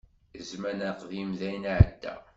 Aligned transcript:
Zzman 0.47 0.79
aqdim 0.89 1.29
dayen 1.39 1.69
iεedda. 1.73 2.13